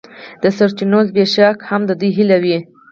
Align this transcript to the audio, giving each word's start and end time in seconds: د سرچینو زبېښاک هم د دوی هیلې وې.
د 0.43 0.43
سرچینو 0.57 0.99
زبېښاک 1.07 1.57
هم 1.69 1.81
د 1.87 1.91
دوی 1.99 2.11
هیلې 2.17 2.37
وې. 2.43 2.57